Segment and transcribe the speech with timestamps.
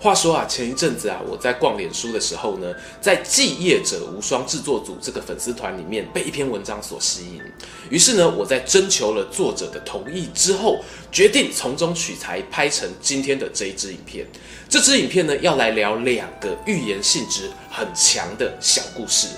[0.00, 7.42] 话说啊，前一阵子啊，我在逛脸书的时候呢，在“继业者无双”制作组这个粉丝团里面被一篇文章所吸引，
[7.90, 10.82] 于是呢，我在征求了作者的同意之后，
[11.12, 14.26] 决定从中取材拍成今天的这一支影片。
[14.70, 19.28] 这支影片呢，要来聊两个寓言性质很强的小故事，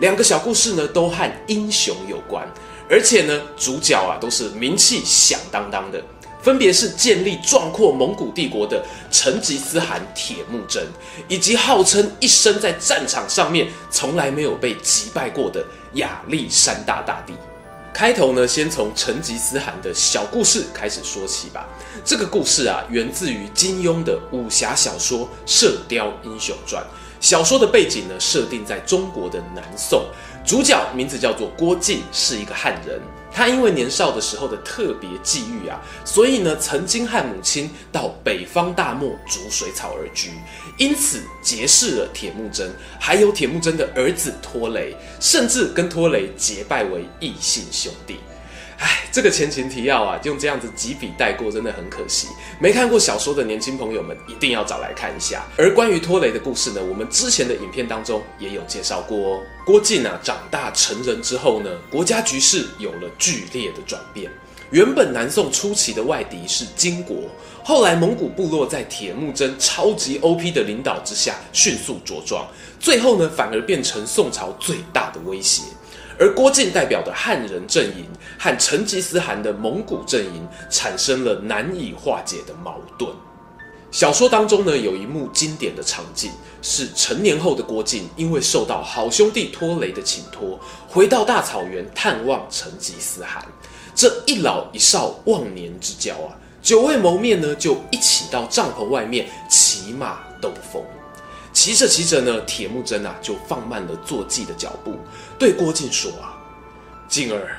[0.00, 2.46] 两个小故事呢，都和英雄有关，
[2.90, 5.98] 而且呢，主角啊都是名气响当当的。
[6.42, 10.86] 分别是建立壮阔蒙古帝国的成吉思汗铁木真，
[11.28, 17.34] 以及号称一生在战场上面从来没有被击败过的亚历山大大帝。
[17.92, 21.68] 开头呢，先从成吉思汗的小故事开始说起吧。
[22.04, 26.82] 这个故事啊，源自于金庸的武侠小说《射雕英雄传》。
[27.20, 30.06] 小说的背景呢，设定在中国的南宋，
[30.44, 33.00] 主角名字叫做郭靖，是一个汉人。
[33.32, 40.32] 他因为年少的时候的特别际遇啊，所以呢，曾经和母亲到北方大漠逐水草而居，
[40.76, 48.18] 因此结识了铁木真，还有铁木真的儿子拖雷，甚至跟拖雷结拜为异姓兄弟。
[48.80, 52.28] 哎，这个前情提要啊，用这样子几笔带过，真的很可惜。
[52.58, 55.44] 没看过小说的年轻朋友们一定要找来看一下。
[55.58, 59.42] 而关于拖雷的故事呢，我们之前的影片当中也有介绍过哦。
[59.66, 64.32] 郭靖啊，长大成人之后呢，国家局势有了剧烈的转变。
[64.70, 67.16] 原本南宋初期的外敌是金国，
[67.62, 75.64] 后来蒙古部落在铁木真超级 OP 的领导之下迅速茁壮，最后呢，反而变成宋朝最大的威胁。
[76.20, 78.04] 而郭靖代表的汉人阵营
[78.38, 83.10] 和成吉思汗的蒙古阵营产生了难以化解的矛盾。
[83.90, 93.42] 小说当中呢，有一幕经典的场景，是成年后的郭靖因为受到好兄弟拖雷的请托，回到大草原探望成吉思汗。
[93.94, 100.84] 这一老一少忘年之交啊，久未谋面呢，就一起到帐篷外面骑马兜风。
[101.52, 104.96] 骑着骑着呢，铁木真啊就放慢了坐骑的脚步，
[105.38, 106.38] 对郭靖说啊
[107.08, 107.56] ：“靖儿，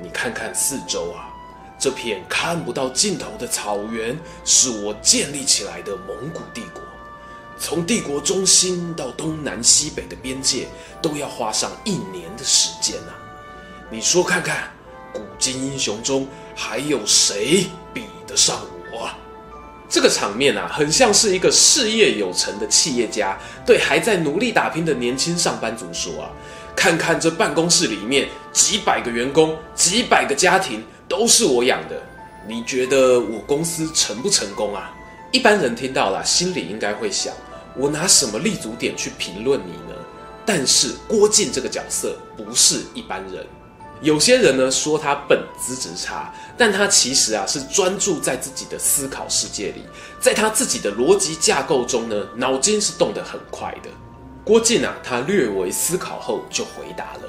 [0.00, 1.28] 你看看四周啊，
[1.78, 6.80] 这片看不到尽头的草原，是我建立起来的蒙古帝国。
[7.58, 10.68] 从帝国中心到东南西北的边界，
[11.02, 13.14] 都要花上一年的时间啊。
[13.90, 14.70] 你说看看，
[15.12, 16.26] 古今英雄中
[16.56, 18.81] 还有谁比得上我？”
[19.92, 26.30] 这个场面啊，很像是一个事业有成的企业家对还在努力打拼的年轻上班族说啊
[26.74, 32.02] ：“看看这办公室里面几百个员工，几百个家庭都是我养的，
[32.48, 34.90] 你觉得我公司成不成功啊？”
[35.30, 37.34] 一般人听到了，心里应该会想：
[37.76, 39.94] 我拿什么立足点去评论你呢？
[40.46, 43.46] 但是郭靖这个角色不是一般人。
[44.02, 49.84] 有些人呢说他笨，资质差，但他其实啊是专注在自己的思考世界里，
[50.20, 53.88] 在他自己的逻辑架构中呢，脑筋是动得很快的。
[54.44, 57.20] 郭靖啊，他略微思考后就回答了：“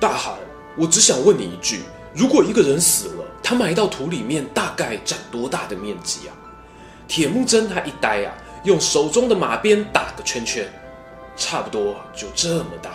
[0.00, 0.34] 大汗，
[0.74, 1.82] 我只想问你一句，
[2.14, 6.32] 如果一个人死了，他埋到土里面大概占多大的面积啊？”
[7.06, 8.32] 铁木真他一呆啊，
[8.64, 10.66] 用手中的马鞭打个圈圈，
[11.36, 12.90] 差不多就这么大。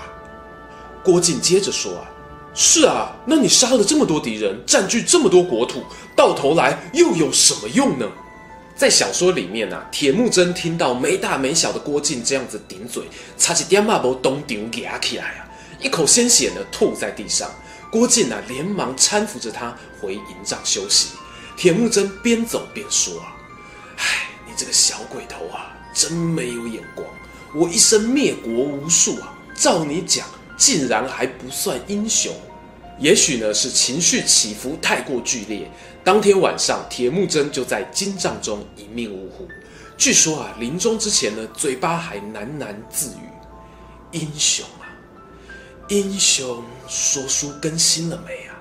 [1.03, 2.09] 郭靖接着说啊。
[2.57, 5.83] 是啊，那你杀了这么多敌人，占据这么多国土，
[6.15, 8.09] 到头来又有什么用呢？
[8.77, 13.03] 在小说里面啊，铁木真听到没大没小的郭靖这样子顶嘴，
[13.37, 15.47] 差起点马不东顶给阿起来啊，
[15.81, 17.51] 一口鲜血呢吐在地上。
[17.91, 21.09] 郭靖啊，连忙搀扶着他回营帐休息。
[21.57, 23.35] 铁木真边走边说啊
[23.99, 27.05] ：“唉，你这个小鬼头啊，真没有眼光。
[27.53, 30.25] 我一生灭国无数啊，照你讲。”
[30.57, 32.33] 竟然还不算英雄，
[32.99, 35.69] 也许呢是情绪起伏太过剧烈。
[36.03, 39.47] 当天晚上，铁木真就在金帐中一命呜呼。
[39.97, 43.29] 据说啊，临终之前呢，嘴巴还喃喃自语
[44.11, 44.85] ：“英雄啊，
[45.89, 48.53] 英雄。”说书更新了没啊？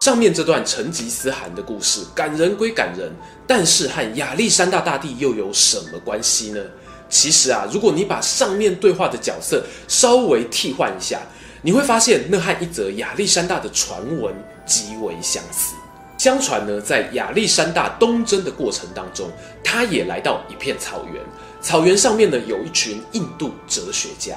[0.00, 3.12] 上面这段成吉思汗的故事感人归感人，
[3.46, 6.60] 但是和亚历山大大帝又有什么关系呢？
[7.08, 11.20] 其实啊，如果你把上面对话的角色稍微替换一下，
[11.62, 14.34] 你会发现那和一则亚历山大的传闻
[14.66, 15.74] 极为相似。
[16.18, 19.30] 相传呢，在亚历山大东征的过程当中，
[19.64, 21.20] 他也来到一片草原，
[21.60, 24.36] 草原上面呢有一群印度哲学家，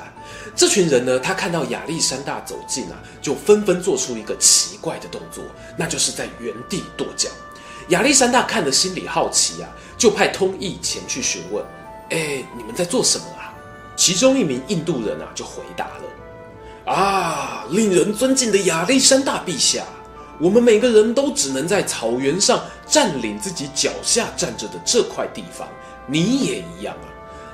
[0.55, 5.43] 这群人呢，他看到亚历山大走近啊，就纷纷做出一个奇怪的动作，
[5.77, 7.29] 那就是在原地跺脚。
[7.89, 11.63] 亚历山大看了心里好奇啊，就派通译前去询问
[12.09, 13.53] ：“哎，你们在做什么啊？”
[13.95, 16.03] 其中一名印度人啊就回答了
[16.85, 19.83] ：“啊，令人尊敬的亚历山大陛下，
[20.39, 25.67] 我们每个人都只能在草原上占领自己脚下站着的这块地方，
[26.05, 27.09] 你也一样啊。”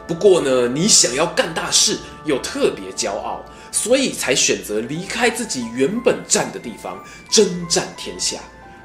[0.06, 3.42] 不过呢，你想要干大事，又特别骄傲，
[3.72, 8.38] 所以才选择离开自己原本站的地方，征战天下。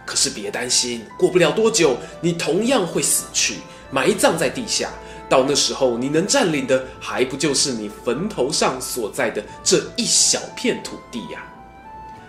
[0.04, 3.56] 可是别担心，过不了多久，你同样会死去，
[3.90, 4.90] 埋葬在地下。
[5.28, 11.44] 到那时候，你能占领的，还不就是你坟头上所在的这一小片土地呀？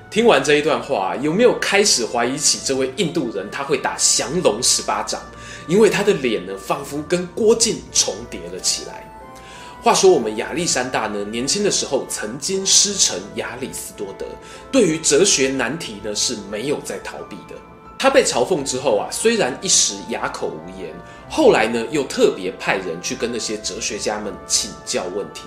[0.09, 5.21] 听完这一段话，有没有开始怀疑起这位印度人他会打降龙十八掌？
[5.67, 9.03] 因为他的脸呢，仿佛跟郭靖重叠了起来。
[9.83, 14.25] 话说，我们亚历山大呢，年轻的时候曾经师承亚里斯多德，
[14.71, 17.55] 对于哲学难题呢是没有在逃避的。
[17.99, 20.93] 他被嘲讽之后啊，虽然一时哑口无言，
[21.29, 25.41] 后来呢又特别派人去跟那些哲学家们请教问题，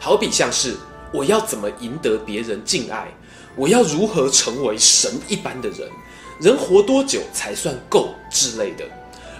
[0.00, 0.74] 好比像是
[1.12, 3.06] 我要怎么赢得别人敬爱，
[3.54, 5.88] 我要如何成为神一般的人，
[6.40, 8.84] 人活多久才算够之类的。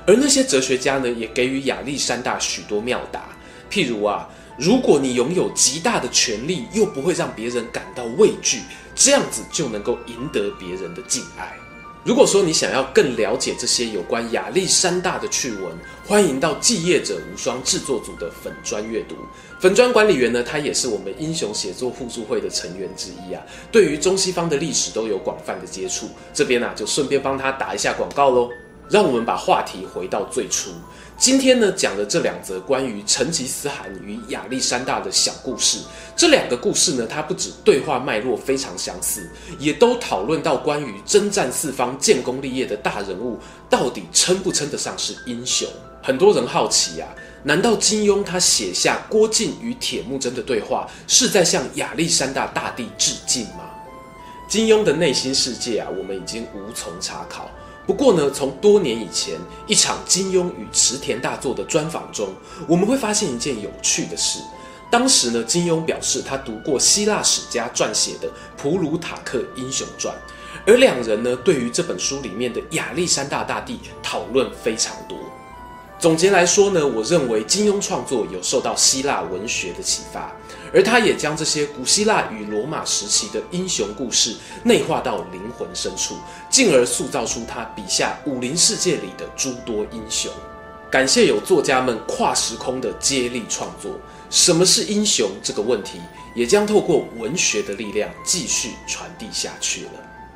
[0.06, 3.24] 而那些哲学家呢，也给予亚历山大许多妙答，
[3.70, 8.60] 譬如啊，如果你拥有极大的权力，又不会让别人感到畏惧，
[8.94, 11.56] 这样子就能够赢得别人的敬爱。
[12.04, 15.72] 如果说你想要更了解这些有关亚历山大的趣闻，
[16.04, 19.14] 欢迎到继业者无双制作组的粉砖阅读。
[19.60, 23.40] 粉砖管理员呢，他也是我们英雄写作互助会的成员之一啊，
[23.70, 26.08] 对于中西方的历史都有广泛的接触。
[26.34, 28.50] 这边啊，就顺便帮他打一下广告喽。
[28.92, 30.70] 让我们把话题回到最初。
[31.16, 35.78] 今天呢，讲的这两则关于成吉思汗与亚历山大的小故事，
[36.14, 39.26] 这两个故事呢，它不止对话脉络非常相似，
[39.58, 43.38] 也都讨论到关于征战四方、建功立业的大人物，
[43.70, 45.66] 到底称不称得上是英雄？
[46.02, 47.08] 很多人好奇啊，
[47.44, 53.70] 难道金庸他写下郭靖与铁木真的对话，是在向亚历山大大帝致敬吗？
[54.48, 57.48] 金庸的内心世界啊，我们已经无从查考。
[57.86, 62.32] 不过呢，从多年以前一场金庸与池田大作的专访中，
[62.68, 64.40] 我们会发现一件有趣的事。
[64.90, 70.14] 当时呢，金庸表示他读过希腊史家撰写的《普鲁塔克英雄传》，
[70.66, 75.18] 而两人呢，对于这本书里面的亚历山大大帝讨论非常多。
[76.02, 80.32] 总结来说呢，我认为金庸创作有受到希腊文学的启发。
[80.74, 84.34] 而他也将这些古希腊与罗马时期的英雄故事
[84.64, 86.16] 内化到灵魂深处，
[86.50, 90.28] 进而塑造出他笔下武林世界里的诸多英雄。
[90.90, 93.92] 感谢有作家们跨时空的接力创作，
[94.28, 96.00] 什么是英雄这个问题，
[96.34, 99.90] 也将透过文学的力量继续传递下去了。